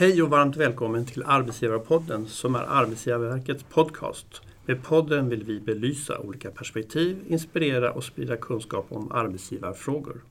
[0.00, 4.42] Hej och varmt välkommen till Arbetsgivarpodden som är Arbetsgivarverkets podcast.
[4.66, 10.24] Med podden vill vi belysa olika perspektiv, inspirera och sprida kunskap om arbetsgivarfrågor.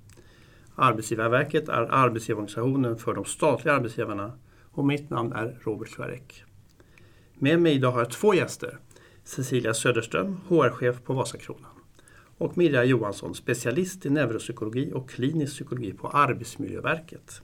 [0.76, 4.32] Arbetsgivarverket är arbetsgivarorganisationen för de statliga arbetsgivarna
[4.72, 6.44] och mitt namn är Robert Klarek.
[7.34, 8.78] Med mig idag har jag två gäster.
[9.24, 11.72] Cecilia Söderström, HR-chef på Vasakronan
[12.38, 17.42] och Mirja Johansson, specialist i neuropsykologi och klinisk psykologi på Arbetsmiljöverket.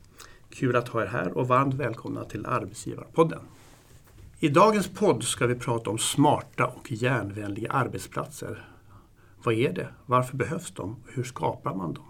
[0.49, 3.41] Kul att ha er här och varmt välkomna till Arbetsgivarpodden.
[4.39, 8.67] I dagens podd ska vi prata om smarta och järnvänliga arbetsplatser.
[9.43, 9.87] Vad är det?
[10.05, 10.95] Varför behövs de?
[11.07, 12.05] Hur skapar man dem?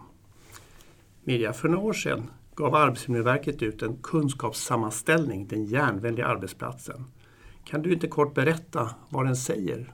[1.24, 7.06] Mirja, för några år sedan gav Arbetsmiljöverket ut en kunskapssammanställning, Den järnvänliga arbetsplatsen.
[7.64, 9.94] Kan du inte kort berätta vad den säger?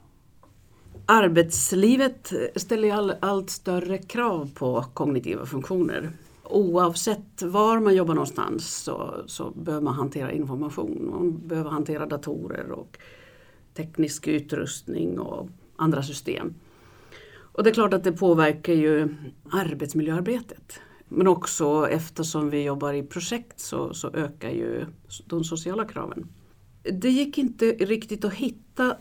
[1.06, 6.12] Arbetslivet ställer allt större krav på kognitiva funktioner
[6.52, 11.10] oavsett var man jobbar någonstans så, så behöver man hantera information.
[11.12, 12.98] Man behöver hantera datorer och
[13.74, 16.54] teknisk utrustning och andra system.
[17.54, 19.16] Och det är klart att det påverkar ju
[19.52, 20.80] arbetsmiljöarbetet.
[21.08, 24.86] Men också eftersom vi jobbar i projekt så, så ökar ju
[25.26, 26.28] de sociala kraven.
[26.84, 28.98] Det gick inte riktigt att hitta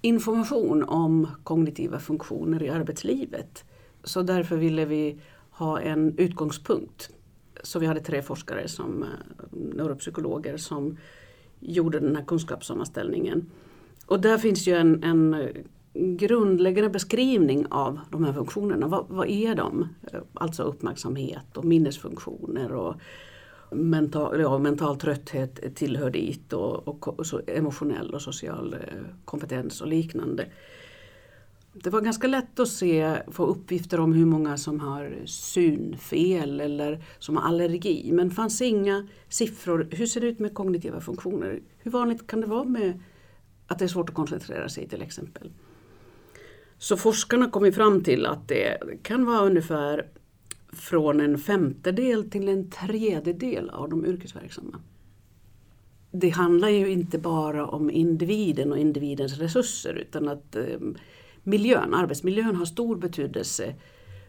[0.00, 3.64] information om kognitiva funktioner i arbetslivet.
[4.04, 5.20] Så därför ville vi
[5.58, 7.10] ha en utgångspunkt.
[7.62, 9.08] Så vi hade tre forskare, som eh,
[9.50, 10.96] neuropsykologer, som
[11.60, 13.50] gjorde den här kunskapssammanställningen.
[14.06, 15.48] Och där finns ju en, en
[16.16, 18.86] grundläggande beskrivning av de här funktionerna.
[18.86, 19.88] Vad, vad, är de?
[20.12, 22.94] Eh, alltså uppmärksamhet och minnesfunktioner och
[23.70, 28.80] mental, ja, mental trötthet tillhör dit och, och, och emotionell och social eh,
[29.24, 30.46] kompetens och liknande.
[31.82, 37.02] Det var ganska lätt att se, få uppgifter om hur många som har synfel eller
[37.18, 38.10] som har allergi.
[38.12, 39.88] Men det fanns inga siffror.
[39.90, 41.60] Hur ser det ut med kognitiva funktioner?
[41.78, 43.00] Hur vanligt kan det vara med
[43.66, 45.50] att det är svårt att koncentrera sig till exempel?
[46.78, 50.06] Så forskarna kom fram till att det kan vara ungefär
[50.72, 54.80] från en femtedel till en tredjedel av de yrkesverksamma.
[56.10, 60.78] Det handlar ju inte bara om individen och individens resurser utan att eh,
[61.46, 63.74] miljön, arbetsmiljön har stor betydelse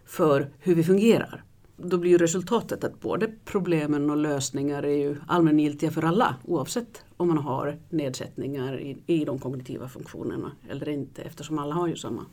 [0.06, 1.44] för hur vi fungerar.
[1.78, 7.28] Då blir resultatet att både problemen och lösningar är ju allmängiltiga för alla oavsett om
[7.28, 12.26] man har nedsättningar i, i de kognitiva funktionerna eller inte eftersom alla har ju samma.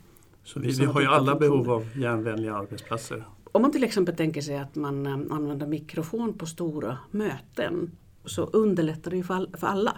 [0.43, 3.25] Så vi, vi har ju alla behov av järnvänliga arbetsplatser.
[3.51, 7.91] Om man till exempel tänker sig att man eh, använder mikrofon på stora möten
[8.25, 9.97] så underlättar det ju för alla.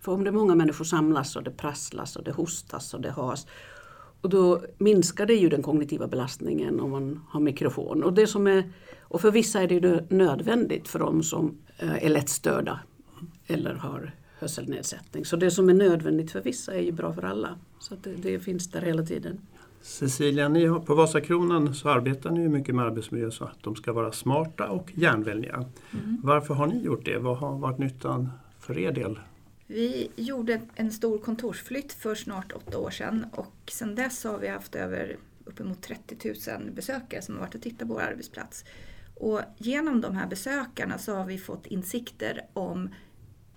[0.00, 3.10] För om det är många människor samlas och det prasslas och det hostas och det
[3.10, 3.46] has
[4.20, 8.04] och då minskar det ju den kognitiva belastningen om man har mikrofon.
[8.04, 12.04] Och, det som är, och för vissa är det ju nödvändigt för de som eh,
[12.04, 12.80] är lättstörda
[13.46, 15.24] eller har hörselnedsättning.
[15.24, 17.48] Så det som är nödvändigt för vissa är ju bra för alla.
[17.78, 19.38] Så det, det, finns där hela tiden.
[19.82, 23.92] Cecilia, ni har, på Vasakronan så arbetar ni mycket med arbetsmiljö så att de ska
[23.92, 25.54] vara smarta och järnvänliga.
[25.54, 26.20] Mm.
[26.22, 27.18] Varför har ni gjort det?
[27.18, 28.28] Vad har varit nyttan
[28.60, 29.18] för er del?
[29.72, 34.48] Vi gjorde en stor kontorsflytt för snart åtta år sedan och sedan dess har vi
[34.48, 38.64] haft över uppemot 30 000 besökare som har varit och tittat på vår arbetsplats.
[39.14, 42.94] Och genom de här besökarna så har vi fått insikter om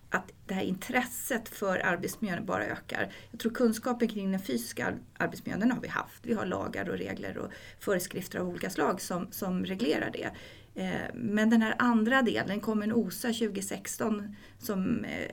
[0.09, 3.13] att det här intresset för arbetsmiljön bara ökar.
[3.31, 6.25] Jag tror kunskapen kring den fysiska arbetsmiljön, den har vi haft.
[6.25, 10.31] Vi har lagar och regler och föreskrifter av olika slag som, som reglerar det.
[10.75, 15.31] Eh, men den här andra delen kom en OSA 2016 som eh,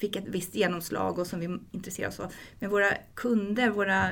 [0.00, 2.32] fick ett visst genomslag och som vi intresserar oss av.
[2.58, 4.10] Men våra kunder, våra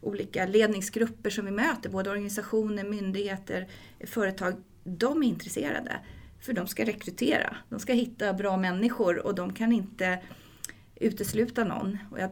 [0.00, 3.68] olika ledningsgrupper som vi möter, både organisationer, myndigheter,
[4.06, 4.54] företag,
[4.84, 5.92] de är intresserade.
[6.40, 10.18] För de ska rekrytera, de ska hitta bra människor och de kan inte
[10.96, 11.98] utesluta någon.
[12.10, 12.30] Och jag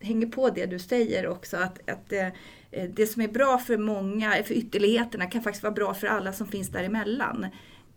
[0.00, 2.32] hänger på det du säger också, att, att det,
[2.88, 6.46] det som är bra för många, för ytterligheterna, kan faktiskt vara bra för alla som
[6.46, 7.46] finns däremellan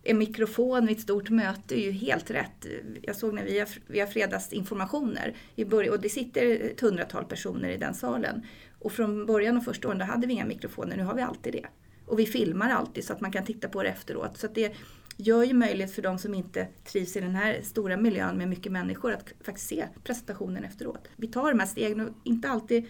[0.02, 2.66] en mikrofon vid ett stort möte är ju helt rätt.
[3.02, 7.24] Jag såg när vi har, vi har fredagsinformationer i början, och det sitter ett hundratal
[7.24, 8.42] personer i den salen.
[8.78, 11.52] Och från början och första åren då hade vi inga mikrofoner, nu har vi alltid
[11.52, 11.66] det.
[12.06, 14.38] Och vi filmar alltid så att man kan titta på det efteråt.
[14.38, 14.72] Så det
[15.16, 18.72] gör ju möjlighet för de som inte trivs i den här stora miljön med mycket
[18.72, 21.08] människor att faktiskt se presentationen efteråt.
[21.16, 22.86] Vi tar de här stegen och inte alltid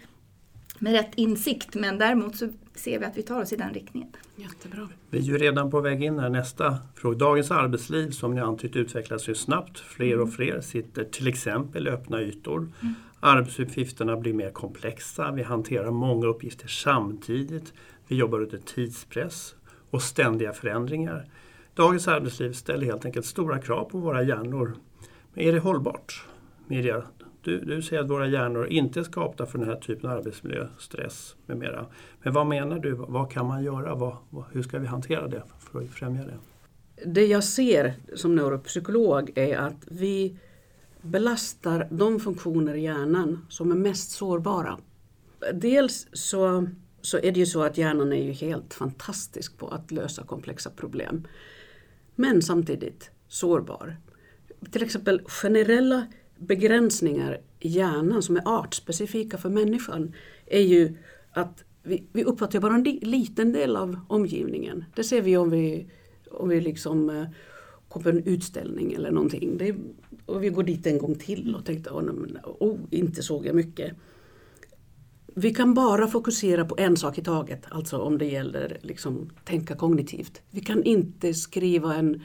[0.78, 4.08] med rätt insikt men däremot så ser vi att vi tar oss i den riktningen.
[4.36, 4.88] Jättebra.
[5.10, 7.18] Vi är ju redan på väg in här nästa fråga.
[7.18, 9.78] Dagens arbetsliv som ni antytt utvecklas ju snabbt.
[9.78, 10.30] Fler och mm.
[10.32, 12.58] fler sitter till exempel i öppna ytor.
[12.58, 12.94] Mm.
[13.20, 15.32] Arbetsuppgifterna blir mer komplexa.
[15.32, 17.72] Vi hanterar många uppgifter samtidigt.
[18.08, 19.54] Vi jobbar under tidspress
[19.90, 21.26] och ständiga förändringar.
[21.74, 24.76] Dagens arbetsliv ställer helt enkelt stora krav på våra hjärnor.
[25.34, 26.24] Men är det hållbart?
[26.66, 27.02] Mirja,
[27.42, 30.66] du, du säger att våra hjärnor inte är skapta för den här typen av arbetsmiljö,
[30.78, 31.86] stress med mera.
[32.22, 32.92] Men vad menar du?
[32.92, 33.94] Vad kan man göra?
[33.94, 36.38] Vad, vad, hur ska vi hantera det för att främja det?
[37.06, 40.36] Det jag ser som neuropsykolog är att vi
[41.02, 44.78] belastar de funktioner i hjärnan som är mest sårbara.
[45.54, 46.66] Dels så,
[47.00, 50.70] så är det ju så att hjärnan är ju helt fantastisk på att lösa komplexa
[50.70, 51.26] problem.
[52.14, 53.96] Men samtidigt sårbar.
[54.70, 56.06] Till exempel generella
[56.46, 60.14] begränsningar i hjärnan som är artspecifika för människan
[60.46, 60.96] är ju
[61.32, 64.84] att vi, vi uppfattar bara en liten del av omgivningen.
[64.94, 65.90] Det ser vi om vi,
[66.30, 67.26] om vi liksom
[67.88, 69.56] kom kommer på en utställning eller någonting.
[69.58, 69.74] Det,
[70.26, 73.54] och vi går dit en gång till och tänkte, oh, men, oh, inte såg jag
[73.54, 73.92] mycket.
[75.34, 79.76] Vi kan bara fokusera på en sak i taget, alltså om det gäller liksom tänka
[79.76, 80.42] kognitivt.
[80.50, 82.22] Vi kan inte skriva en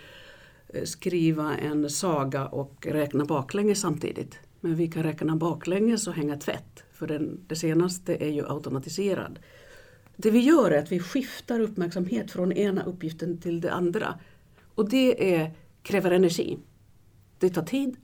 [0.69, 4.39] Eh, skriva en saga och räkna baklänges samtidigt.
[4.61, 9.39] Men vi kan räkna baklänges och hänga tvätt, för den, det senaste är ju automatiserad.
[10.15, 14.19] Det vi gör är att vi skiftar uppmärksamhet från ena uppgiften till det andra.
[14.75, 16.57] Och det är, kräver energi.
[17.39, 17.95] Det tar tid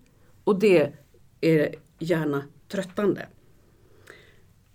[0.44, 0.94] och det
[1.42, 3.28] är gärna tröttande.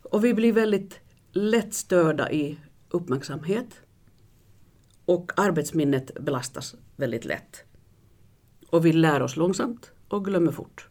[0.02, 1.00] Och vi blir väldigt
[1.32, 2.58] lätt störda i
[2.90, 3.80] uppmärksamhet
[5.04, 7.64] och arbetsminnet belastas väldigt lätt.
[8.70, 10.88] Och vi lär oss långsamt och glömmer fort.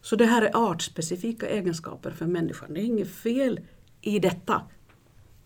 [0.00, 2.74] Så det här är artspecifika egenskaper för människan.
[2.74, 3.60] Det är inget fel
[4.00, 4.62] i detta.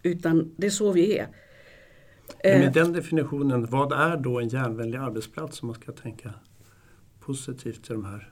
[0.03, 1.29] Utan det är så vi är.
[2.45, 6.35] Men med den definitionen, vad är då en järnvänlig arbetsplats om man ska tänka
[7.21, 8.31] positivt till de här,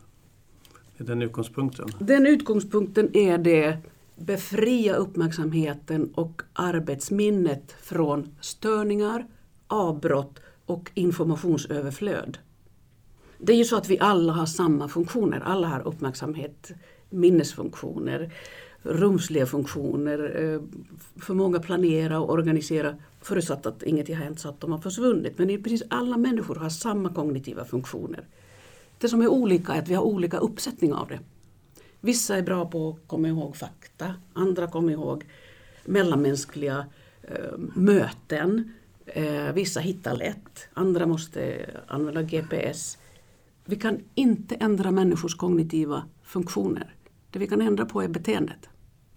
[0.96, 1.88] med den utgångspunkten?
[1.98, 3.78] Den utgångspunkten är det
[4.16, 9.26] befria uppmärksamheten och arbetsminnet från störningar,
[9.66, 12.38] avbrott och informationsöverflöd.
[13.44, 15.40] Det är ju så att vi alla har samma funktioner.
[15.40, 16.70] Alla har uppmärksamhet,
[17.10, 18.32] minnesfunktioner,
[18.82, 20.60] rumsliga funktioner, eh,
[21.22, 25.38] förmåga att planera och organisera förutsatt att inget har hänt så att de har försvunnit.
[25.38, 28.26] Men precis alla människor har samma kognitiva funktioner.
[28.98, 31.20] Det som är olika är att vi har olika uppsättning av det.
[32.00, 35.24] Vissa är bra på att komma ihåg fakta, andra kommer ihåg
[35.84, 36.86] mellanmänskliga
[37.22, 38.72] eh, möten.
[39.06, 42.98] Eh, vissa hittar lätt, andra måste använda GPS.
[43.72, 46.94] Vi kan inte ändra människors kognitiva funktioner.
[47.30, 48.68] Det vi kan ändra på är beteendet.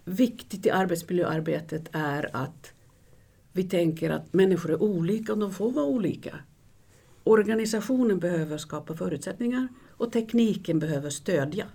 [0.04, 2.74] Viktigt i arbetsmiljöarbetet är att
[3.52, 6.36] vi tänker att människor är olika och de får vara olika.
[7.24, 11.66] Organisationen behöver skapa förutsättningar och tekniken behöver stödja.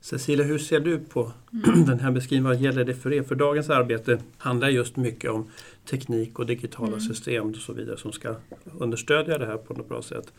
[0.00, 1.84] Cecilia, hur ser du på mm.
[1.86, 2.52] den här beskrivningen?
[2.52, 3.22] Vad gäller det för er?
[3.22, 5.50] För dagens arbete handlar just mycket om
[5.90, 7.00] teknik och digitala mm.
[7.00, 8.34] system och så vidare som ska
[8.78, 10.32] understödja det här på något bra sätt.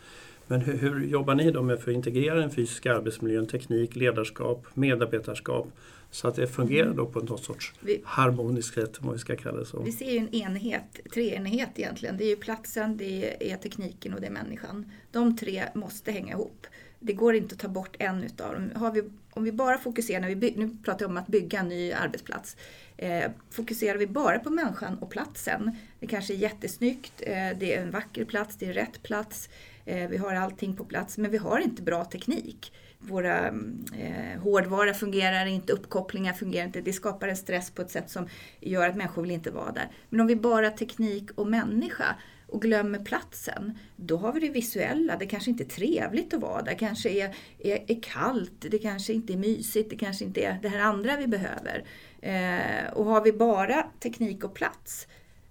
[0.48, 4.66] Men hur, hur, jobbar ni då med för att integrera den fysiska arbetsmiljön, teknik, ledarskap,
[4.74, 5.68] medarbetarskap
[6.12, 9.58] så att det fungerar då på något sorts vi, harmoniskt sätt, vad vi ska kalla
[9.58, 9.82] det så.
[9.82, 12.18] Vi ser ju en enhet, treenighet egentligen.
[12.18, 14.92] Det är ju platsen, det är tekniken och det är människan.
[15.12, 16.68] De tre måste hänga ihop.
[17.00, 18.92] Det går inte att ta bort en utav dem.
[18.94, 21.68] Vi, om vi bara fokuserar, när vi by, nu pratar jag om att bygga en
[21.68, 22.58] ny arbetsplats.
[22.98, 27.82] Eh, fokuserar vi bara på människan och platsen, det kanske är jättesnyggt, eh, det är
[27.82, 29.50] en vacker plats, det är rätt plats,
[29.88, 32.74] Eh, vi har allting på plats men vi har inte bra teknik.
[33.00, 36.82] Våra eh, hårdvara fungerar inte, uppkopplingar fungerar inte.
[36.82, 38.28] Det skapar en stress på ett sätt som
[38.60, 39.92] gör att människor vill inte vara där.
[40.10, 42.16] Men om vi bara har teknik och människa
[42.48, 45.18] och glömmer platsen, då har vi det visuella.
[45.20, 48.80] Det kanske inte är trevligt att vara där, det kanske är, är, är kallt, det
[48.80, 51.86] kanske inte är mysigt, det kanske inte är det här andra vi behöver.
[52.22, 55.08] Eh, och har vi bara teknik och plats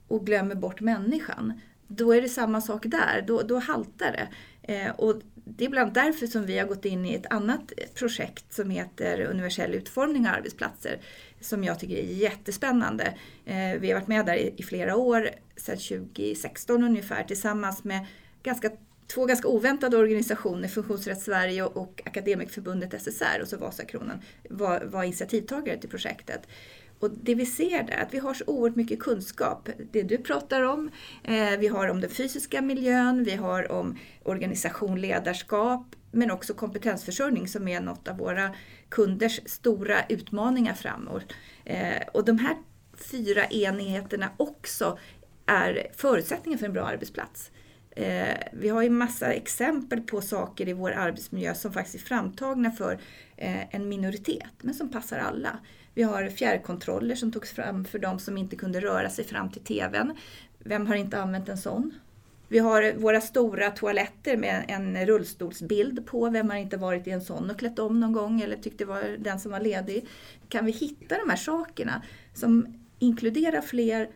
[0.09, 4.29] och glömmer bort människan, då är det samma sak där, då, då haltar det.
[4.75, 8.53] Eh, och det är bland därför som vi har gått in i ett annat projekt
[8.53, 10.99] som heter universell utformning av arbetsplatser
[11.41, 13.05] som jag tycker är jättespännande.
[13.45, 18.07] Eh, vi har varit med där i, i flera år, sedan 2016 ungefär, tillsammans med
[18.43, 18.71] ganska
[19.07, 25.79] två ganska oväntade organisationer, Funktionsrätt Sverige och Akademikförbundet SSR och så Vasakronan var, var initiativtagare
[25.79, 26.41] till projektet.
[26.99, 29.69] Och det vi ser där, att vi har så oerhört mycket kunskap.
[29.93, 30.91] Det du pratar om,
[31.25, 37.49] eh, vi har om den fysiska miljön, vi har om organisation, ledarskap, men också kompetensförsörjning
[37.49, 38.55] som är något av våra
[38.89, 41.33] kunders stora utmaningar framåt.
[41.65, 42.57] Eh, och de här
[43.11, 44.99] fyra enheterna också
[45.47, 47.51] är förutsättningar för en bra arbetsplats.
[47.91, 52.71] Eh, vi har ju massa exempel på saker i vår arbetsmiljö som faktiskt är framtagna
[52.71, 52.99] för
[53.37, 55.59] eh, en minoritet, men som passar alla.
[55.97, 59.63] Vi har fjärrkontroller som togs fram för de som inte kunde röra sig fram till
[59.63, 60.17] TVn.
[60.59, 61.95] Vem har inte använt en sån?
[62.49, 66.31] Vi har våra stora toaletter med en rullstolsbild på.
[66.31, 68.89] Vem har inte varit i en sån och klätt om någon gång eller tyckte det
[68.89, 70.07] var den som var ledig?
[70.49, 72.03] Kan vi hitta de här sakerna
[72.35, 72.67] som
[72.99, 74.09] inkluderar fler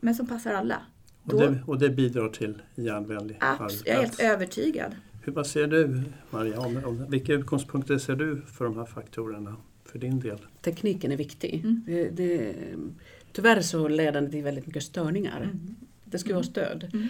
[0.00, 0.82] men som passar alla?
[1.24, 3.82] Och det, och det bidrar till järnvänlig arbetsplats?
[3.86, 4.96] Jag är helt övertygad.
[5.22, 6.60] Hur, vad ser du Maria?
[6.60, 9.56] Om, om, vilka utgångspunkter ser du för de här faktorerna
[9.90, 10.38] för din del?
[10.62, 11.54] Tekniken är viktig.
[11.64, 11.82] Mm.
[11.86, 12.54] Det, det,
[13.32, 15.40] tyvärr så leder den till väldigt mycket störningar.
[15.40, 15.74] Mm.
[16.04, 16.36] Det ska mm.
[16.36, 16.90] vara stöd.
[16.92, 17.08] Mm.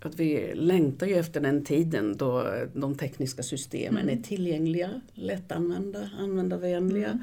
[0.00, 4.18] Att vi längtar ju efter den tiden då de tekniska systemen mm.
[4.18, 7.22] är tillgängliga, lättanvända, användarvänliga mm.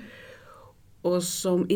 [1.02, 1.68] och som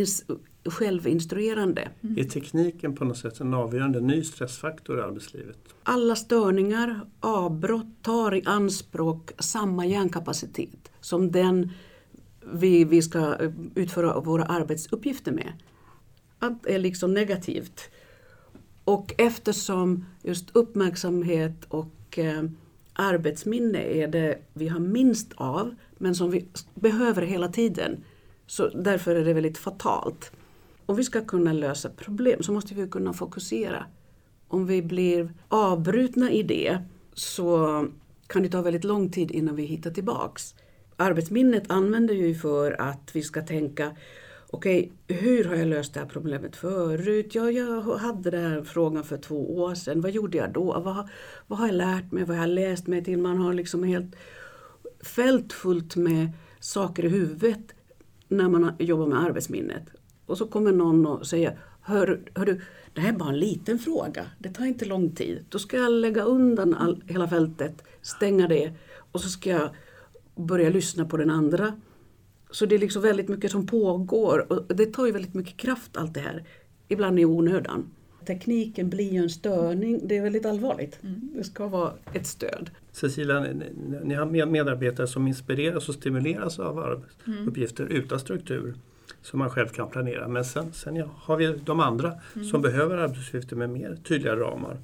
[0.65, 1.89] självinstruerande.
[2.01, 2.17] Mm.
[2.17, 5.57] Är tekniken på något sätt en avgörande ny stressfaktor i arbetslivet?
[5.83, 11.71] Alla störningar, avbrott tar i anspråk samma hjärnkapacitet som den
[12.53, 15.53] vi, vi ska eh, utföra våra arbetsuppgifter med.
[16.39, 17.89] Allt är liksom negativt.
[18.83, 22.43] Och eftersom just uppmärksamhet och eh,
[22.93, 28.03] arbetsminne är det vi har minst av men som vi behöver hela tiden.
[28.47, 30.31] Så därför är det väldigt fatalt.
[30.85, 33.85] Om vi ska kunna lösa problem så måste vi kunna fokusera.
[34.47, 36.77] Om vi blir avbrutna i det
[37.13, 37.87] så
[38.27, 40.55] kan det ta väldigt lång tid innan vi hittar tillbaks.
[41.01, 43.91] Arbetsminnet använder vi för att vi ska tänka
[44.49, 47.35] okej, hur har jag löst det här problemet förut?
[47.35, 50.01] Ja, jag hade den här frågan för två år sedan.
[50.01, 50.63] Vad gjorde jag då?
[50.63, 51.09] Vad,
[51.47, 52.23] vad har jag lärt mig?
[52.23, 53.17] Vad har jag läst mig till?
[53.17, 54.15] Man har liksom helt
[55.03, 56.29] fält fullt med
[56.59, 57.75] saker i huvudet
[58.27, 59.83] när man jobbar med arbetsminnet.
[60.25, 62.61] Och så kommer någon och säger Hör, hör du,
[62.93, 64.25] det här är bara en liten fråga.
[64.39, 65.45] Det tar inte lång tid.
[65.49, 68.73] Då ska jag lägga undan all, hela fältet, stänga det
[69.11, 69.69] och så ska jag
[70.35, 71.73] börja lyssna på den andra.
[72.51, 75.97] Så det är liksom väldigt mycket som pågår och det tar ju väldigt mycket kraft
[75.97, 76.43] allt det här.
[76.87, 77.91] Ibland i onödan.
[78.25, 80.99] Tekniken blir ju en störning, det är väldigt allvarligt.
[81.03, 81.29] Mm.
[81.35, 82.69] Det ska vara ett stöd.
[82.91, 83.45] Cecilia,
[84.03, 87.97] ni har medarbetare som inspireras och stimuleras av arbetsuppgifter mm.
[87.97, 88.75] utan struktur
[89.21, 90.27] som man själv kan planera.
[90.27, 92.47] Men sen, sen har vi de andra mm.
[92.47, 94.77] som behöver arbetsuppgifter med mer tydliga ramar.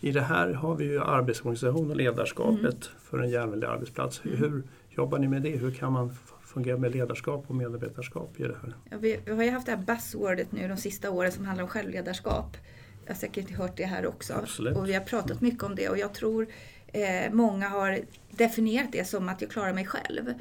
[0.00, 2.98] I det här har vi ju arbetsorganisation och ledarskapet mm.
[3.02, 4.20] för en järnväg arbetsplats.
[4.24, 5.56] Hur, hur jobbar ni med det?
[5.56, 6.14] Hur kan man
[6.44, 8.76] fungera med ledarskap och medarbetarskap i det här?
[8.90, 11.64] Ja, vi, vi, har ju haft det här buzzwordet nu de sista åren som handlar
[11.64, 12.56] om självledarskap.
[13.04, 14.34] Jag har säkert hört det här också.
[14.34, 14.76] Absolut.
[14.76, 16.46] Och vi har pratat mycket om det och jag tror
[16.86, 17.98] eh, många har
[18.30, 20.34] definierat det som att jag klarar mig själv.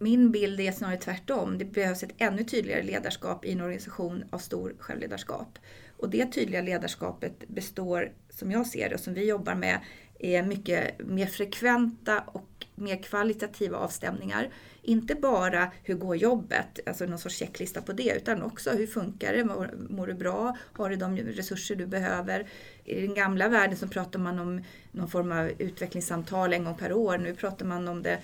[0.00, 1.58] Min bild är snarare tvärtom.
[1.58, 5.58] Det behövs ett ännu tydligare ledarskap i en organisation av stor självledarskap.
[5.96, 9.80] Och det tydliga ledarskapet består, som jag ser det och som vi jobbar med,
[10.18, 14.48] är mycket mer frekventa och mer kvalitativa avstämningar.
[14.82, 19.32] Inte bara hur går jobbet, alltså någon sorts checklista på det, utan också hur funkar
[19.32, 19.44] det?
[19.44, 20.56] Mår, mår du bra?
[20.72, 22.48] Har du de resurser du behöver?
[22.84, 26.92] I den gamla världen så pratar man om någon form av utvecklingssamtal en gång per
[26.92, 27.18] år.
[27.18, 28.18] Nu pratar man om det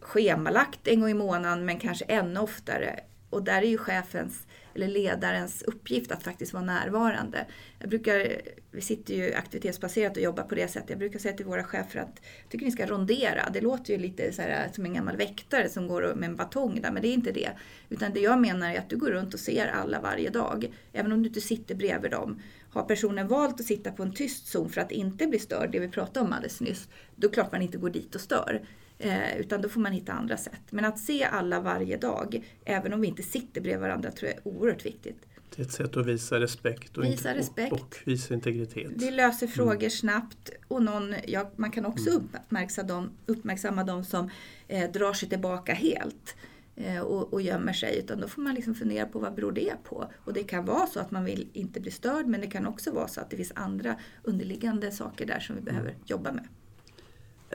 [0.00, 3.00] schemalagt en gång i månaden men kanske ännu oftare.
[3.30, 7.46] Och där är ju chefens eller ledarens uppgift att faktiskt vara närvarande.
[7.78, 8.40] Jag brukar,
[8.70, 10.90] vi sitter ju aktivitetsbaserat och jobbar på det sättet.
[10.90, 13.50] Jag brukar säga till våra chefer att jag tycker ni ska rondera.
[13.52, 16.80] Det låter ju lite så här, som en gammal väktare som går med en batong
[16.80, 17.50] där, men det är inte det.
[17.88, 20.72] Utan det jag menar är att du går runt och ser alla varje dag.
[20.92, 22.42] Även om du inte sitter bredvid dem.
[22.70, 25.78] Har personen valt att sitta på en tyst zon för att inte bli störd, det
[25.78, 28.62] vi pratade om alldeles nyss, då är det klart man inte går dit och stör.
[28.98, 30.62] Eh, utan då får man hitta andra sätt.
[30.70, 34.38] Men att se alla varje dag, även om vi inte sitter bredvid varandra, tror jag
[34.38, 35.26] är oerhört viktigt.
[35.56, 37.72] Det är ett sätt att visa respekt och, visa respekt.
[37.72, 38.92] och, och visa integritet.
[38.96, 39.54] Vi löser mm.
[39.54, 39.90] frågor mm.
[39.90, 42.22] snabbt och någon, ja, man kan också mm.
[42.22, 44.30] uppmärksamma de, uppmärksamma de som
[44.68, 46.36] eh, drar sig tillbaka helt
[46.76, 47.98] eh, och, och gömmer sig.
[47.98, 50.10] Utan då får man liksom fundera på vad beror det på?
[50.16, 52.92] Och det kan vara så att man vill inte bli störd men det kan också
[52.92, 56.02] vara så att det finns andra underliggande saker där som vi behöver mm.
[56.06, 56.48] jobba med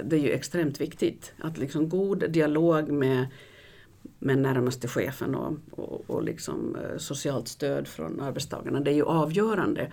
[0.04, 3.28] det är ju extremt viktigt att liksom god dialog med,
[4.20, 8.80] med närmaste chefen och, och, och liksom eh, socialt stöd från arbetstagarna.
[8.80, 9.92] Det är ju avgörande.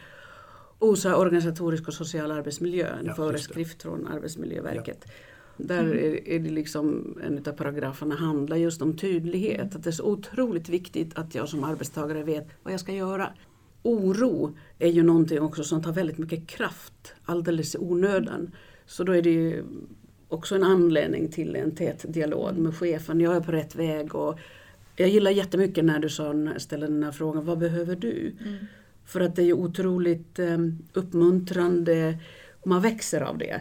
[0.78, 4.98] OSA, organisatorisk och social arbetsmiljö, en ja, föreskrift från Arbetsmiljöverket.
[5.04, 5.10] Ja.
[5.56, 5.98] Där mm.
[5.98, 9.60] är, är det liksom, en av paragraferna handlar just om tydlighet.
[9.60, 9.76] Mm.
[9.76, 13.32] Att det är så otroligt viktigt att jag som arbetstagare vet vad jag ska göra.
[13.82, 18.50] Oro är ju någonting också som tar väldigt mycket kraft alldeles i onödan.
[18.86, 19.64] Så då är det ju
[20.28, 23.20] också en anledning till en tät dialog med chefen.
[23.20, 24.38] Jag är på rätt väg och
[24.96, 26.08] jag gillar jättemycket när du
[26.60, 28.36] ställer den här frågan, vad behöver du?
[28.40, 28.56] Mm.
[29.04, 32.18] För att det är ju otroligt um, uppmuntrande
[32.60, 33.60] och man växer av det.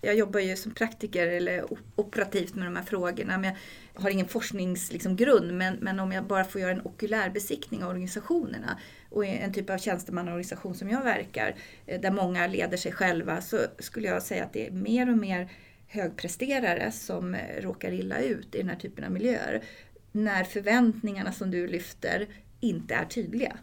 [0.00, 1.64] Jag jobbar ju som praktiker eller
[1.96, 3.38] operativt med de här frågorna.
[3.38, 3.52] Men
[3.94, 7.90] jag har ingen forskningsgrund liksom, men, men om jag bara får göra en okulärbesiktning av
[7.90, 8.78] organisationerna
[9.14, 11.54] och i en typ av tjänstemannaorganisation som jag verkar,
[11.86, 15.18] eh, där många leder sig själva, så skulle jag säga att det är mer och
[15.18, 15.48] mer
[15.86, 19.62] högpresterare som eh, råkar illa ut i den här typen av miljöer.
[20.12, 22.26] När förväntningarna som du lyfter
[22.60, 23.56] inte är tydliga.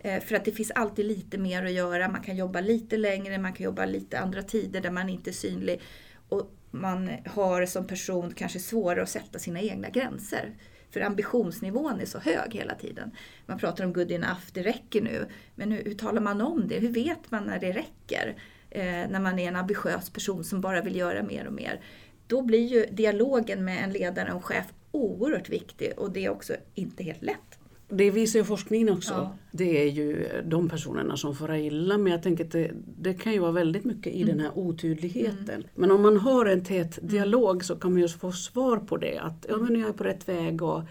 [0.00, 3.38] Eh, för att det finns alltid lite mer att göra, man kan jobba lite längre,
[3.38, 5.80] man kan jobba lite andra tider där man inte är synlig.
[6.28, 10.54] Och man har som person kanske svårare att sätta sina egna gränser.
[10.90, 13.10] För ambitionsnivån är så hög hela tiden.
[13.46, 15.26] Man pratar om good enough, det räcker nu.
[15.54, 16.78] Men hur, hur talar man om det?
[16.78, 18.36] Hur vet man när det räcker?
[18.70, 21.80] Eh, när man är en ambitiös person som bara vill göra mer och mer.
[22.26, 26.30] Då blir ju dialogen med en ledare och en chef oerhört viktig och det är
[26.30, 27.59] också inte helt lätt.
[27.90, 29.12] Det visar ju forskningen också.
[29.12, 29.34] Ja.
[29.52, 31.98] Det är ju de personerna som får illa.
[31.98, 32.70] Men jag tänker att det,
[33.00, 34.36] det kan ju vara väldigt mycket i Mm.
[34.36, 35.64] den här otydligheten.
[35.74, 39.18] Men om man har en tät dialog så kan man ju få svar på det.
[39.18, 40.82] Att ja, men jag är på rätt väg och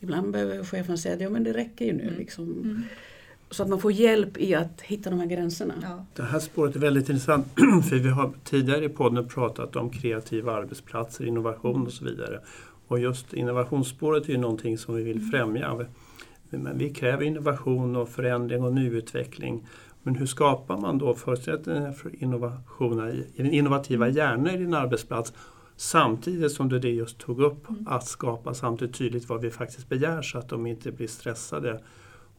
[0.00, 2.02] ibland behöver chefen säga att ja, men det räcker ju nu.
[2.02, 2.14] Mm.
[2.18, 2.82] Liksom.
[3.50, 5.74] Så att man får hjälp i att hitta de här gränserna.
[5.82, 6.04] Ja.
[6.16, 7.46] Det här spåret är väldigt intressant
[7.88, 12.40] för vi har tidigare i podden pratat om kreativa arbetsplatser, innovation och så vidare.
[12.88, 15.86] Och just innovationsspåret är ju någonting som vi vill främja.
[16.50, 19.66] Men vi kräver innovation och förändring och nyutveckling.
[20.02, 25.32] Men hur skapar man då förutsättningar för innovationer i innovativa hjärnan i din arbetsplats
[25.76, 30.22] samtidigt som du det just tog upp, att skapa samtidigt tydligt vad vi faktiskt begär
[30.22, 31.80] så att de inte blir stressade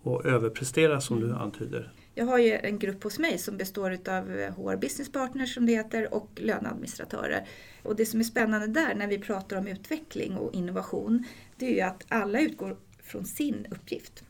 [0.02, 1.92] och överpresterar som du antyder.
[2.16, 4.24] Jag har ju en grupp hos mig som består av
[4.56, 7.48] HR Business Partners som det heter och löneadministratörer.
[7.84, 11.24] Och det som är spännande där när vi pratar om utveckling och innovation
[11.58, 12.78] det är ju att alla utgår
[13.10, 14.24] från sin uppgift.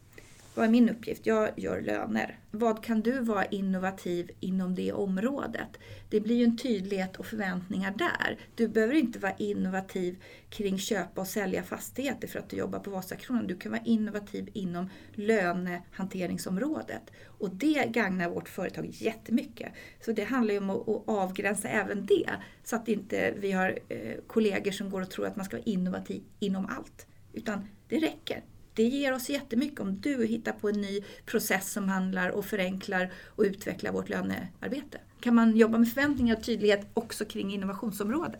[0.59, 1.25] Vad är min uppgift?
[1.25, 2.39] Jag gör löner.
[2.51, 5.77] Vad kan du vara innovativ inom det området?
[6.09, 8.37] Det blir ju en tydlighet och förväntningar där.
[8.55, 12.89] Du behöver inte vara innovativ kring köpa och sälja fastigheter för att du jobbar på
[12.89, 13.47] Vasakronan.
[13.47, 17.11] Du kan vara innovativ inom lönehanteringsområdet.
[17.25, 19.71] Och det gagnar vårt företag jättemycket.
[20.05, 22.29] Så det handlar ju om att, avgränsa även det.
[22.63, 25.65] Så att inte vi har eh, kollegor som går och tror att man ska vara
[25.65, 27.05] innovativ inom allt.
[27.33, 28.43] Utan det räcker.
[28.79, 33.11] Det ger oss jättemycket om du hittar på en ny process som handlar och förenklar
[33.35, 34.97] och utvecklar vårt lönearbete.
[35.19, 38.39] Kan man jobba med förväntningar och tydlighet också kring innovationsområdet?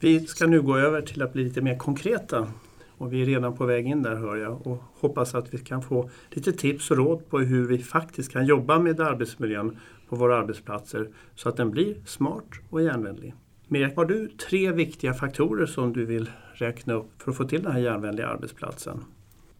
[0.00, 2.52] Vi ska nu gå över till att bli lite mer konkreta.
[2.88, 5.82] Och vi är redan på väg in där hör jag och hoppas att vi kan
[5.82, 9.78] få lite tips och råd på hur vi faktiskt kan jobba med arbetsmiljön
[10.08, 13.34] på våra arbetsplatser så att den blir smart och järnvänlig.
[13.68, 17.62] Mirja, har du tre viktiga faktorer som du vill räkna upp för att få till
[17.62, 19.04] den här järnvänliga arbetsplatsen?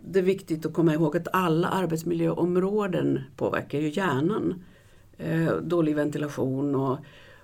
[0.08, 4.64] Det är viktigt att komma ihåg att alla arbetsmiljöområden påverkar ju hjärnan.
[5.18, 6.98] Eh, dålig ventilation och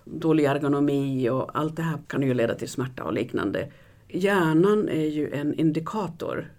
[0.04, 3.72] dålig ergonomi och allt det här kan ju leda till smärta och liknande.
[4.08, 6.52] Hjärnan är ju en indikator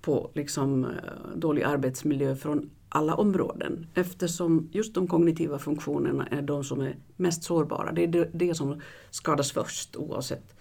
[0.00, 0.90] på liksom, eh,
[1.34, 7.42] dålig arbetsmiljö från alla områden eftersom just de kognitiva funktionerna är de som är mest
[7.42, 7.92] sårbara.
[7.92, 8.80] Det är det som
[9.10, 10.54] skadas först oavsett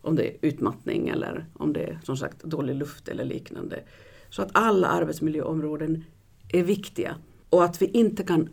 [0.00, 3.80] om det är utmattning eller om det är som sagt dålig luft eller liknande.
[4.34, 6.04] Så att alla arbetsmiljöområden
[6.48, 7.16] är viktiga
[7.50, 8.48] och att vi inte kan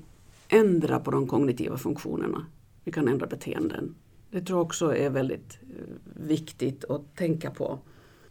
[0.50, 2.46] ändra på de kognitiva funktionerna.
[2.84, 3.96] Vi kan ändra beteenden.
[4.32, 7.80] Det tror jag också är väldigt eh, viktigt att tänka på.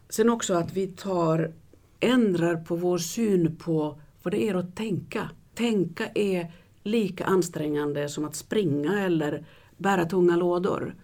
[0.08, 1.52] Sen också att vi tar,
[2.00, 5.30] ändrar på vår syn på vad det är att tänka.
[5.54, 10.94] Tänka är lika ansträngande som att springa eller bära tunga lådor.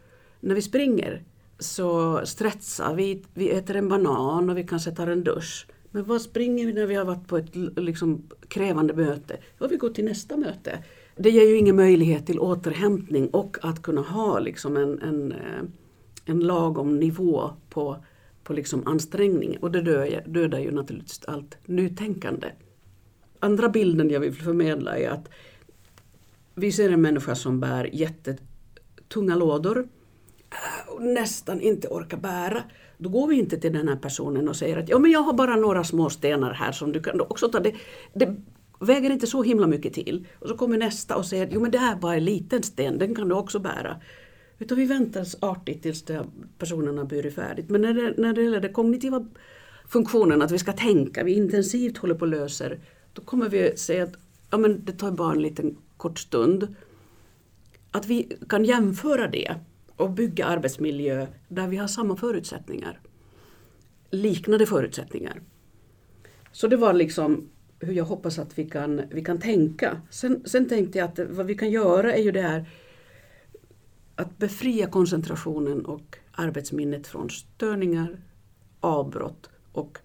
[0.41, 1.25] När vi springer
[1.59, 5.67] så stressar vi, vi äter en banan och vi kanske tar en dusch.
[5.97, 9.37] Men vad springer vi när vi har varit på ett liksom, krävande möte?
[9.59, 10.85] Ja, vi går till nästa möte.
[11.17, 15.63] Det ger ju ingen möjlighet till återhämtning och att kunna ha liksom en, en, eh,
[16.25, 17.97] en lagom nivå på,
[18.45, 19.57] på liksom ansträngning.
[19.61, 22.49] Och det dödar, dödar ju naturligtvis allt nytänkande.
[23.39, 25.29] Andra bilden jag vill förmedla är att
[26.55, 29.89] vi ser en människa som bär jättetunga lådor
[31.01, 32.63] nästan inte orkar bära.
[32.99, 35.33] Då går vi inte till den här personen och säger att ja, men jag har
[35.33, 37.61] bara några små stenar här som du kan också ta.
[37.61, 37.75] Det,
[38.15, 38.37] det
[38.81, 40.27] väger inte så himla mycket till.
[40.39, 42.63] Och så kommer nästa och säger att jo, men det här är bara en liten
[42.63, 44.01] sten, den kan du också bära.
[44.59, 46.05] Utan vi väntar artigt tills
[46.59, 47.71] personen har burit färdigt.
[47.71, 49.27] Men när det, när det gäller den kognitiva
[49.89, 52.81] funktionen, att vi ska tänka, vi intensivt håller på och löser,
[53.13, 54.15] då kommer vi säga att
[54.51, 56.75] ja, men det tar bara en liten kort stund.
[57.91, 59.55] Att vi kan jämföra det
[59.97, 63.01] och bygga arbetsmiljö där vi har samma förutsättningar.
[64.11, 65.43] Liknande förutsättningar.
[66.53, 67.49] Så det var liksom
[67.81, 70.01] hur jag hoppas att vi kan, vi kan tänka.
[70.11, 72.69] Sen, sen tänkte jag att vad vi kan göra är ju det här
[74.15, 78.21] att befria koncentrationen och arbetsminnet från störningar,
[78.81, 79.99] avbrott och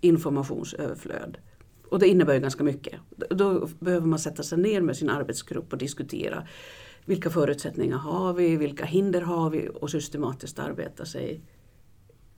[0.00, 1.38] informationsöverflöd.
[1.90, 3.00] Och det innebär ju ganska mycket.
[3.30, 6.46] Då behöver man sätta sig ner med sin arbetsgrupp och diskutera
[7.08, 11.40] vilka förutsättningar har vi, vilka hinder har vi och systematiskt arbeta sig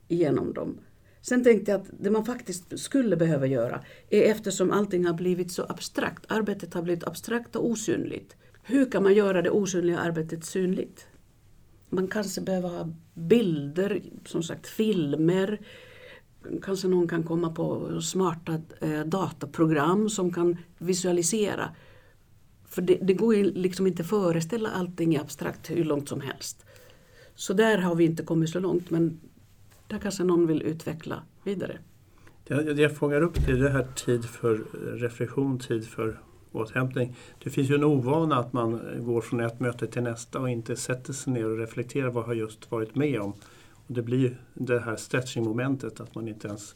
[0.07, 0.79] igenom dem.
[1.21, 5.51] Sen tänkte jag att det man faktiskt skulle behöva göra är eftersom allting har blivit
[5.51, 8.35] så abstrakt, arbetet har blivit abstrakt och osynligt.
[8.63, 11.07] Hur kan man göra det osynliga arbetet synligt?
[11.89, 15.59] Man kanske behöver ha bilder, som sagt filmer.
[16.61, 21.75] Kanske någon kan komma på smarta eh, dataprogram som kan visualisera.
[22.71, 26.21] För det, det går ju liksom inte att föreställa allting i abstrakt hur långt som
[26.21, 26.65] helst.
[27.35, 29.19] Så där har vi inte kommit så långt men
[29.87, 31.77] där kanske någon vill utveckla vidare.
[32.43, 37.15] Det jag fångar upp det är det här tid för eh, reflektion, tid för återhämtning.
[37.43, 40.75] Det finns ju en ovana att man går från ett möte till nästa och inte
[40.75, 43.33] sätter sig ner och reflekterar vad har just varit med om.
[43.73, 46.75] Och det blir det här stretching-momentet att man inte ens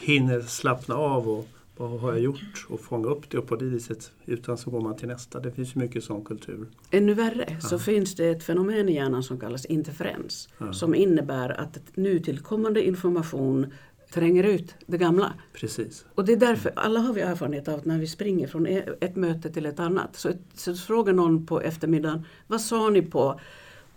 [0.00, 1.46] hinner slappna av och
[1.78, 4.80] vad har jag gjort och fånga upp det och på det viset utan så går
[4.80, 5.40] man till nästa.
[5.40, 6.66] Det finns mycket sån kultur.
[6.90, 7.60] Ännu värre ja.
[7.60, 10.72] så finns det ett fenomen i hjärnan som kallas interferens ja.
[10.72, 13.66] som innebär att nytillkommande information
[14.12, 15.32] tränger ut det gamla.
[15.52, 16.04] Precis.
[16.14, 18.88] Och det är därför, alla har vi erfarenhet av att när vi springer från e-
[19.00, 23.40] ett möte till ett annat så, så frågar någon på eftermiddagen, vad sa ni på,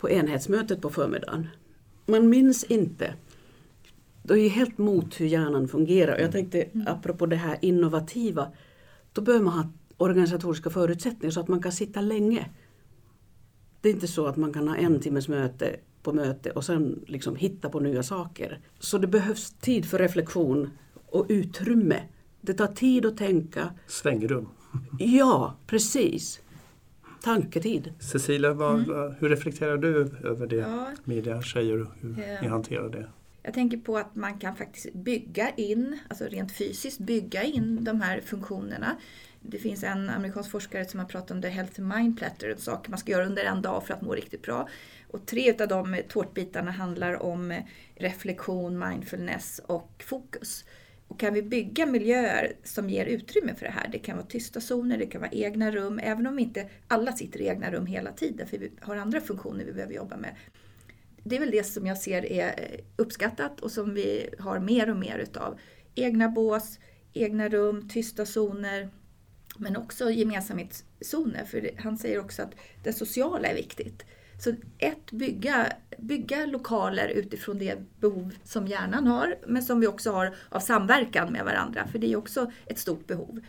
[0.00, 1.48] på enhetsmötet på förmiddagen?
[2.06, 3.14] Man minns inte.
[4.22, 6.18] Det är helt mot hur hjärnan fungerar.
[6.18, 6.86] Jag tänkte mm.
[6.86, 8.52] apropå det här innovativa,
[9.12, 12.50] då behöver man ha organisatoriska förutsättningar så att man kan sitta länge.
[13.80, 17.04] Det är inte så att man kan ha en timmes möte på möte och sen
[17.06, 18.60] liksom hitta på nya saker.
[18.78, 20.70] Så det behövs tid för reflektion
[21.06, 22.00] och utrymme.
[22.40, 23.70] Det tar tid att tänka.
[23.86, 24.48] Svängrum.
[24.98, 26.40] Ja, precis.
[27.22, 27.92] Tanketid.
[27.98, 29.14] Cecilia, vad, mm.
[29.18, 30.86] hur reflekterar du över det ja.
[31.04, 32.40] media säger och hur ja.
[32.42, 33.08] ni hanterar det?
[33.42, 38.00] Jag tänker på att man kan faktiskt bygga in, alltså rent fysiskt bygga in de
[38.00, 38.96] här funktionerna.
[39.40, 42.98] Det finns en amerikansk forskare som har pratat om the health mind platter, saker man
[42.98, 44.68] ska göra under en dag för att må riktigt bra.
[45.08, 47.62] Och tre av de tårtbitarna handlar om
[47.94, 50.64] reflektion, mindfulness och fokus.
[51.08, 54.60] Och kan vi bygga miljöer som ger utrymme för det här, det kan vara tysta
[54.60, 58.12] zoner, det kan vara egna rum, även om inte alla sitter i egna rum hela
[58.12, 60.34] tiden, för vi har andra funktioner vi behöver jobba med.
[61.24, 64.90] Det är väl det som jag ser är eh, uppskattat och som vi har mer
[64.90, 65.58] och mer utav.
[65.94, 66.78] Egna bås,
[67.12, 68.90] egna rum, tysta zoner,
[69.56, 71.44] men också gemensamhetszoner.
[71.44, 74.04] För han säger också att det sociala är viktigt.
[74.38, 80.10] Så ett, bygga, bygga lokaler utifrån det behov som hjärnan har, men som vi också
[80.12, 83.40] har av samverkan med varandra, för det är också ett stort behov.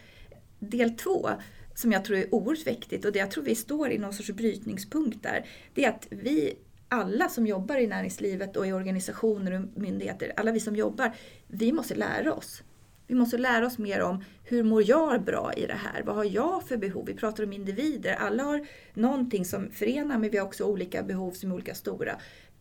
[0.60, 1.30] Del två,
[1.76, 4.32] som jag tror är oerhört viktigt och det jag tror vi står i någon sorts
[4.32, 6.56] brytningspunkt där, det är att vi
[6.94, 11.16] alla som jobbar i näringslivet och i organisationer och myndigheter, alla vi som jobbar,
[11.48, 12.64] vi måste lära oss.
[13.08, 16.04] Vi måste lära oss mer om hur mår jag bra i det här?
[16.04, 17.06] Vad har jag för behov?
[17.06, 18.14] Vi pratar om individer.
[18.14, 22.16] Alla har någonting som förenar men vi har också olika behov som är olika stora.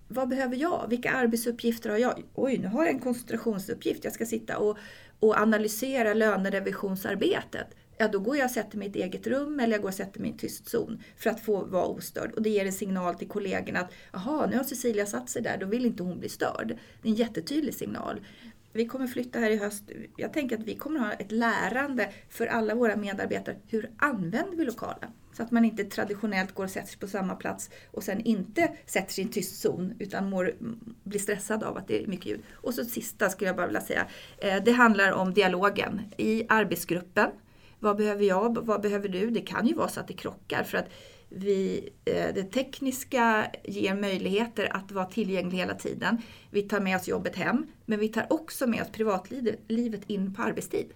[0.08, 0.86] Vad behöver jag?
[0.88, 2.22] Vilka arbetsuppgifter har jag?
[2.34, 4.04] Oj, nu har jag en koncentrationsuppgift.
[4.04, 4.78] Jag ska sitta och,
[5.20, 7.66] och analysera lönerevisionsarbetet.
[8.02, 9.94] Ja, då går jag och sätter mig i ett eget rum eller jag går och
[9.94, 12.32] sätter mig i en tyst zon för att få vara ostörd.
[12.32, 15.56] Och det ger en signal till kollegorna att jaha, nu har Cecilia satt sig där,
[15.58, 16.76] då vill inte hon bli störd.
[17.02, 18.20] Det är en jättetydlig signal.
[18.72, 19.82] Vi kommer flytta här i höst.
[20.16, 23.56] Jag tänker att vi kommer ha ett lärande för alla våra medarbetare.
[23.68, 25.10] Hur använder vi lokalen?
[25.32, 28.72] Så att man inte traditionellt går och sätter sig på samma plats och sen inte
[28.86, 30.54] sätter sig i en tyst zon utan mår,
[31.04, 32.42] blir stressad av att det är mycket ljud.
[32.52, 34.06] Och så sista skulle jag bara vilja säga.
[34.38, 37.30] Eh, det handlar om dialogen i arbetsgruppen.
[37.82, 38.66] Vad behöver jag?
[38.66, 39.30] Vad behöver du?
[39.30, 40.88] Det kan ju vara så att det krockar för att
[41.28, 46.22] vi, eh, det tekniska ger möjligheter att vara tillgänglig hela tiden.
[46.50, 50.42] Vi tar med oss jobbet hem, men vi tar också med oss privatlivet in på
[50.42, 50.92] arbetstid.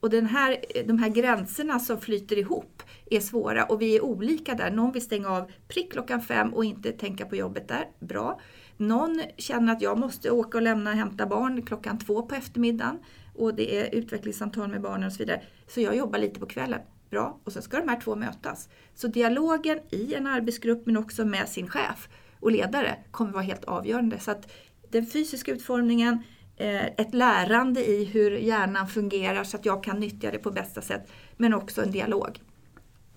[0.00, 4.54] Och den här, de här gränserna som flyter ihop är svåra och vi är olika
[4.54, 4.70] där.
[4.70, 7.88] Någon vill stänga av prick klockan fem och inte tänka på jobbet där.
[8.00, 8.40] Bra.
[8.76, 12.98] Någon känner att jag måste åka och lämna och hämta barn klockan två på eftermiddagen
[13.40, 15.42] och det är utvecklingssamtal med barnen och så vidare.
[15.66, 17.40] Så jag jobbar lite på kvällen bra.
[17.44, 18.68] Och så ska de här två mötas.
[18.94, 22.08] Så dialogen i en arbetsgrupp men också med sin chef
[22.40, 24.18] och ledare kommer vara helt avgörande.
[24.18, 24.52] Så att
[24.88, 26.22] den fysiska utformningen,
[26.56, 30.80] eh, ett lärande i hur hjärnan fungerar så att jag kan nyttja det på bästa
[30.80, 31.10] sätt.
[31.36, 32.40] Men också en dialog.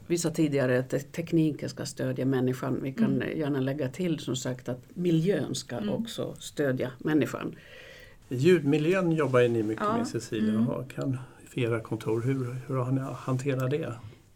[0.07, 2.79] Vi sa tidigare att tekniken ska stödja människan.
[2.83, 3.37] Vi kan mm.
[3.39, 5.89] gärna lägga till som sagt att miljön ska mm.
[5.89, 7.55] också stödja människan.
[8.29, 9.97] Ljudmiljön jobbar ni mycket ja.
[9.97, 10.53] med Cecilia.
[10.53, 10.87] Mm.
[10.95, 12.21] Kan för era kontor.
[12.21, 13.93] Hur, hur har ni hanterat det?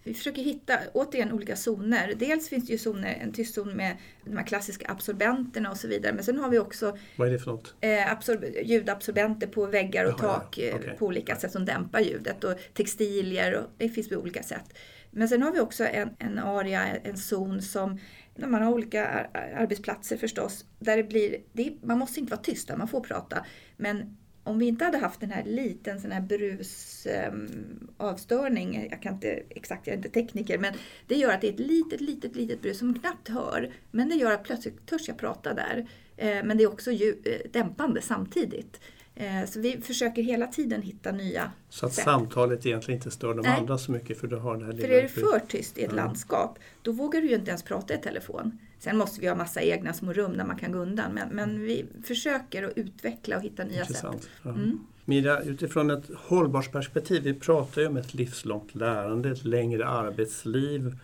[0.08, 2.13] vi försöker hitta, återigen, olika zoner.
[2.15, 5.88] Dels finns det ju zoner, en tyst zon med de här klassiska absorbenterna och så
[5.88, 6.13] vidare.
[6.13, 7.76] Men sen har vi också Vad är det för något?
[7.82, 10.34] eh, absor- ljudabsorbenter på väggar och Jaha, ja.
[10.39, 10.95] tak eh, Okej.
[11.00, 12.43] på olika sätt som dämpar ljudet.
[12.43, 14.78] Och textilier, och det finns på olika sätt.
[15.12, 18.00] Men sen har vi också en, en area, en zon som
[18.38, 22.41] när man har olika ar- arbetsplatser förstås, där det blir, det, man måste inte vara
[22.41, 23.45] tyst man får prata.
[23.78, 29.02] Men om vi inte hade haft den här liten sån här brusavstörning, ehm, avstörning, jag
[29.02, 30.73] kan inte exakt, jag är inte tekniker, men
[31.08, 33.73] det gör att det är ett litet, litet, litet brus som knappt hör.
[33.91, 35.88] Men det gör att plötsligt törs jag prata där.
[36.17, 38.80] Eh, Men det är också ju, eh, dämpande samtidigt.
[39.19, 42.03] Eh, Så vi försöker hela tiden hitta nya Så att sätt.
[42.03, 43.60] samtalet egentligen inte stör de Nej.
[43.60, 45.91] andra så mycket för du har det här För är det för tyst i ett
[45.91, 45.95] Ja.
[45.95, 48.60] landskap, då vågar du ju inte ens prata i telefon.
[48.80, 51.62] Sen måste vi ha massa egna små rum där man kan gå undan, men, men
[51.62, 54.21] vi försöker att utveckla och hitta nya Intressant.
[54.23, 54.30] sätt.
[54.43, 54.49] Ja.
[54.49, 54.80] Mm.
[55.06, 60.95] Mira, utifrån ett hållbarhetsperspektiv, vi pratar ju om ett livslångt lärande, ett längre arbetsliv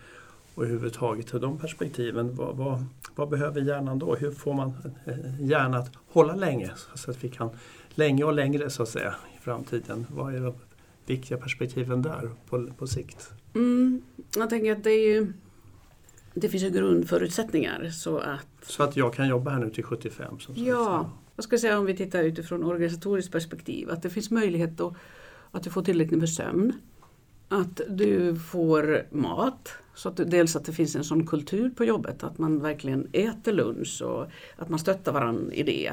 [0.54, 2.34] och överhuvudtaget till de perspektiven.
[2.34, 4.14] Vad, vad, vad behöver hjärnan då?
[4.14, 4.72] Hur får man
[5.06, 7.50] eh, hjärnan att hålla länge så att vi kan
[7.94, 10.06] länge och längre så att säga i framtiden?
[10.10, 10.54] Vad är de
[11.06, 13.32] viktiga perspektiven där på, på sikt?
[13.54, 14.02] Mm,
[14.36, 15.32] jag tänker att det är ju
[16.34, 20.40] det finns ju grundförutsättningar så att Så att jag kan jobba här nu till 75
[20.40, 20.54] som.
[20.56, 23.90] Ja, jag säga om vi tittar utifrån organisatoriskt perspektiv.
[23.90, 24.96] Att det finns möjlighet då
[25.50, 26.72] att du får tillräckligt med sömn.
[27.48, 29.72] Att du får mat.
[29.94, 33.08] Så att du, dels att det finns en sån kultur på jobbet att man verkligen
[33.12, 34.26] äter lunch och
[34.56, 35.92] att man stöttar varandra i det.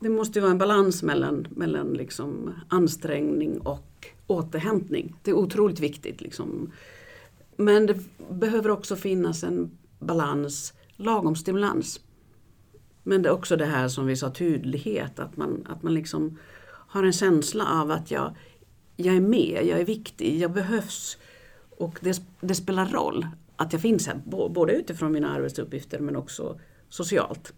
[0.00, 5.14] Det måste ju vara en balans mellan, mellan liksom ansträngning och återhämtning.
[5.22, 6.20] Det är otroligt viktigt.
[6.20, 6.72] Liksom.
[7.56, 7.98] Men det
[8.30, 12.00] behöver också finnas en balans, lagom stimulans.
[13.02, 15.18] Men det är också det här som vi sa, tydlighet.
[15.18, 18.34] Att man, att man liksom har en känsla av att jag,
[18.96, 21.18] jag är med, jag är viktig, jag behövs.
[21.70, 26.60] Och det, det spelar roll att jag finns här, både utifrån mina arbetsuppgifter men också
[26.88, 27.52] socialt.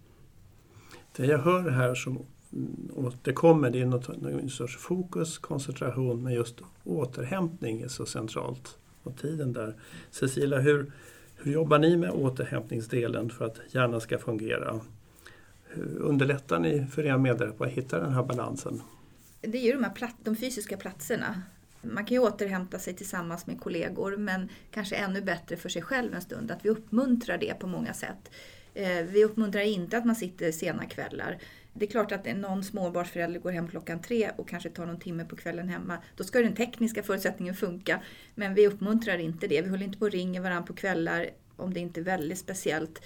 [1.17, 6.33] Det jag hör här som Mm, återkommer det är något, någon sorts fokus, koncentration men
[6.33, 8.79] just återhämtning är så centralt.
[9.03, 9.75] Och tiden där.
[10.11, 10.93] Cecilia, hur,
[11.37, 14.81] hur jobbar ni med återhämtningsdelen för att hjärnan ska fungera?
[15.65, 18.83] Hur underlättar ni för era medarbetare att hitta den här balansen?
[19.41, 21.43] Det är ju de här plat de fysiska platserna.
[21.83, 26.15] Man kan ju återhämta sig tillsammans med kollegor men kanske ännu bättre för sig själv
[26.15, 26.51] en stund.
[26.51, 28.31] Att vi uppmuntrar det på många sätt.
[28.75, 31.39] Eh, vi uppmuntrar inte att man sitter sena kvällar.
[31.75, 35.25] Det är klart att någon småbarnsförälder går hem klockan tre och kanske tar någon timme
[35.25, 35.99] på kvällen hemma.
[36.17, 38.01] Då ska den tekniska förutsättningen funka.
[38.35, 39.63] Men vi uppmuntrar inte det.
[39.63, 43.01] Vi håller inte på och ringer varandra på kvällar om det inte är väldigt speciellt.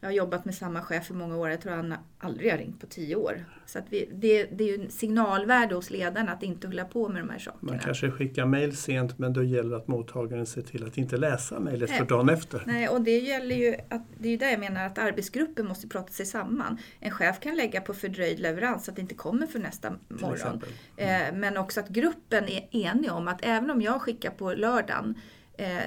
[0.00, 1.50] Jag har jobbat med samma chef i många år.
[1.50, 3.44] Jag tror han aldrig har ringt på tio år.
[3.66, 7.08] Så att vi, det, det är ju en signalvärde hos ledarna att inte hålla på
[7.08, 7.72] med de här sakerna.
[7.72, 11.16] Man kanske skickar mejl sent men då gäller det att mottagaren ser till att inte
[11.16, 12.62] läsa mejlet för dagen efter.
[12.66, 15.88] Nej, och det gäller ju att, det är ju där jag menar att arbetsgruppen måste
[15.88, 16.78] prata sig samman.
[17.00, 20.62] En chef kan lägga på fördröjd leverans så att det inte kommer för nästa morgon.
[20.96, 25.14] Eh, Men också att gruppen är enig om att även om jag skickar på lördagen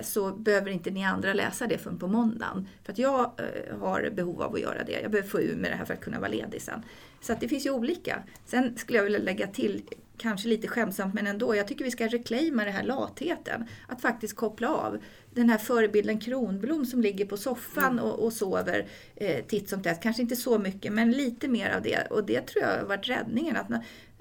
[0.01, 2.67] så behöver inte ni andra läsa det förrän på måndagen.
[2.83, 5.01] För att jag eh, har behov av att göra det.
[5.01, 6.81] Jag behöver få ur med det här för att kunna vara ledig sen.
[7.21, 8.23] Så att det finns ju olika.
[8.45, 9.81] Sen skulle jag vilja lägga till,
[10.17, 13.67] kanske lite skämtsamt men ändå, jag tycker vi ska reclaima den här latheten.
[13.87, 14.97] Att faktiskt koppla av.
[15.31, 20.01] Den här förebilden Kronblom som ligger på soffan och, och sover eh, titt som tätt.
[20.01, 22.07] Kanske inte så mycket men lite mer av det.
[22.09, 23.71] Och det tror jag har varit räddningen att,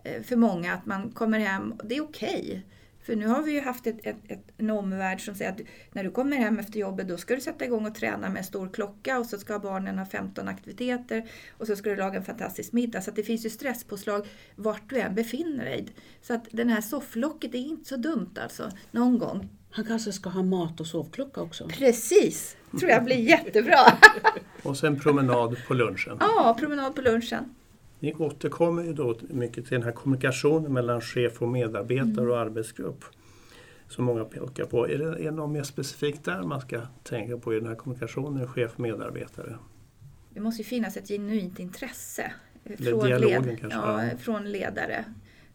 [0.04, 0.74] eh, för många.
[0.74, 2.64] Att man kommer hem, det är okej.
[3.02, 5.60] För nu har vi ju haft ett, ett, ett, en omvärld som säger att
[5.92, 8.44] när du kommer hem efter jobbet då ska du sätta igång och träna med en
[8.44, 12.24] stor klocka och så ska barnen ha 15 aktiviteter och så ska du laga en
[12.24, 13.00] fantastisk middag.
[13.00, 15.88] Så att det finns ju stresspåslag vart du än befinner dig.
[16.22, 19.48] Så att den här sofflocket är inte så dumt alltså, någon gång.
[19.70, 21.68] Han kanske ska ha mat och sovklocka också.
[21.68, 23.78] Precis, tror jag blir jättebra.
[24.62, 26.16] Och sen promenad på lunchen.
[26.20, 27.54] Ja, promenad på lunchen.
[28.02, 33.04] Ni återkommer ju då mycket till den här kommunikationen mellan chef och medarbetare och arbetsgrupp.
[33.88, 34.88] Som många pekar på.
[34.88, 37.74] Är det, är det något mer specifikt där man ska tänka på i den här
[37.74, 39.56] kommunikationen chef-medarbetare?
[40.30, 42.32] Det måste ju finnas ett genuint intresse
[42.64, 44.00] eh, från, led, ja.
[44.18, 45.04] från ledare.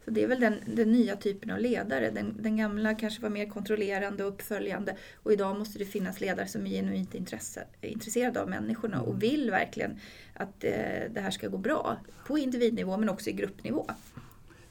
[0.08, 2.12] Så det är väl den, den nya typen av ledare.
[2.12, 4.96] Den, den gamla kanske var mer kontrollerande och uppföljande.
[5.24, 9.10] Och idag måste det finnas ledare som är genuint intresse, intresserade av människorna Mm.
[9.10, 10.00] och vill verkligen
[10.34, 10.72] att eh,
[11.14, 11.98] det här ska gå bra.
[12.28, 13.86] På individnivå men också i gruppnivå.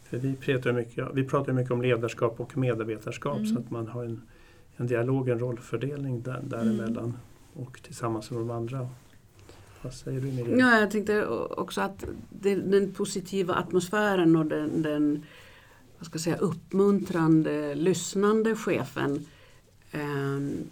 [0.02, 3.46] För vi pratar mycket, vi pratar mycket om ledarskap och medarbetarskap Mm.
[3.46, 4.22] så att man har en,
[4.76, 7.18] en dialog, en rollfördelning där, däremellan
[7.54, 8.88] och tillsammans med de andra.
[9.86, 10.58] Vad säger du Miriam?
[10.58, 15.24] Ja, jag tänkte också att den, den positiva atmosfären och den, den
[15.98, 19.26] vad ska jag säga, uppmuntrande, lyssnande chefen
[19.96, 20.70] Ehm,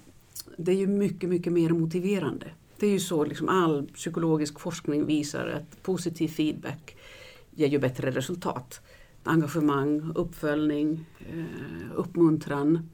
[0.57, 2.47] det är ju mycket, mycket mer motiverande.
[2.79, 6.97] Det är ju så liksom all psykologisk forskning visar att positiv feedback
[7.51, 8.81] ger ju bättre resultat.
[9.23, 12.89] Engagemang, uppföljning, eh, uppmuntran.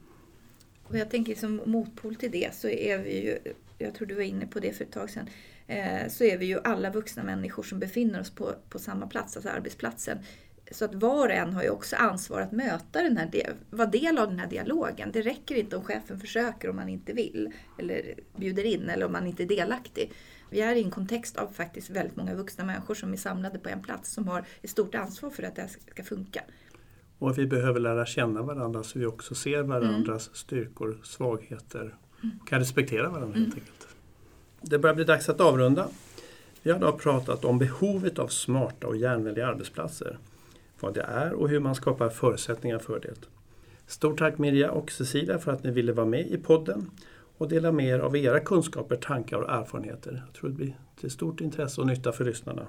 [0.83, 3.37] Och jag tänker som motpol till det så är vi ju,
[3.77, 5.27] jag tror du var inne på det för ett tag sedan,
[5.71, 9.37] eh, så är vi ju alla vuxna människor som befinner oss på, på samma plats,
[9.37, 10.17] alltså arbetsplatsen.
[10.71, 13.29] Så att var och en har ju också ansvar att möta den här,
[13.69, 15.11] vara del av den här dialogen.
[15.13, 19.11] Det räcker inte om chefen försöker om man inte vill eller bjuder in eller om
[19.11, 20.13] man inte är delaktig.
[20.49, 23.69] Vi är i en kontext av faktiskt väldigt många vuxna människor som är samlade på
[23.69, 26.41] en plats som har ett stort ansvar för att det här ska funka.
[27.19, 30.35] Och vi behöver lära känna varandra så vi också ser varandras mm.
[30.35, 32.39] styrkor, svagheter mm.
[32.45, 33.43] kan respektera varandra mm.
[33.43, 33.90] helt enkelt.
[34.61, 35.87] Det börjar bli dags att avrunda.
[36.63, 40.17] Vi har idag pratat om behovet av smarta och järnvänliga arbetsplatser
[40.79, 43.27] vad det är och hur man skapar förutsättningar för det.
[43.87, 46.91] Stort tack Mirja och Cecilia för att ni ville vara med i podden
[47.37, 50.23] och dela med er av era kunskaper, tankar och erfarenheter.
[50.25, 52.67] Jag tror det blir till stort intresse och nytta för lyssnarna.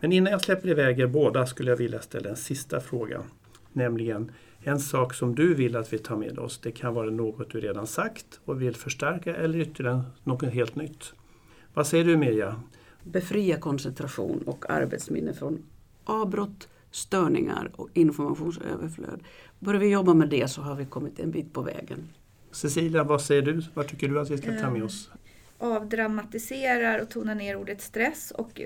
[0.00, 3.22] Men innan jag släpper iväg er båda skulle jag vilja ställa en sista fråga.
[3.72, 4.32] Nämligen
[4.66, 6.58] en sak som du vill att vi tar med oss.
[6.58, 11.12] Det kan vara något du redan sagt och vill förstärka eller ytterligare något helt nytt.
[11.74, 12.60] Vad säger du Mirja?
[13.02, 15.62] Befria koncentration och arbetsminne från
[16.04, 19.20] avbrott, störningar och informationsöverflöd.
[19.58, 22.08] Börjar vi jobba med det så har vi kommit en bit på vägen.
[22.50, 23.62] Cecilia, vad säger du?
[23.74, 25.10] Vad tycker du att vi ska ta med oss?
[25.58, 28.60] Eh, avdramatiserar och tonar ner ordet stress och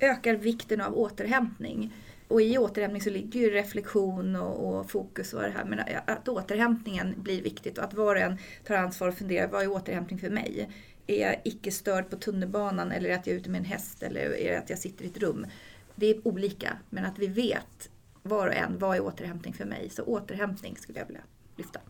[0.00, 1.92] ökar vikten av återhämtning.
[2.32, 5.64] Och i återhämtning så ligger ju reflektion och, och fokus och det här.
[5.64, 9.62] Men att återhämtningen blir viktigt och att var och en tar ansvar och funderar, vad
[9.62, 10.68] är återhämtning för mig?
[11.06, 14.02] Är jag icke störd på tunnelbanan eller är att jag är ute med en häst
[14.02, 15.46] eller är det att jag sitter i ett rum?
[15.94, 17.90] det är olika, men att vi vet
[18.22, 19.90] var och en, vad är återhämtning för mig?
[19.90, 21.22] Så återhämtning skulle jag vilja
[21.56, 21.80] lyfta.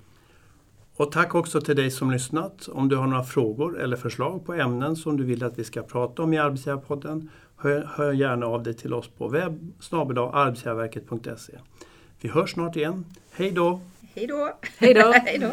[0.97, 2.69] Och tack också till dig som lyssnat.
[2.69, 5.83] Om du har några frågor eller förslag på ämnen som du vill att vi ska
[5.83, 7.31] prata om i Arbetsgivarpodden,
[7.63, 9.73] hör, hör gärna av dig till oss på webb.
[12.21, 13.05] Vi hörs snart igen.
[13.33, 13.81] Hej då!
[14.15, 14.51] Hej då!
[14.79, 15.13] Hej då!
[15.25, 15.51] Hej då!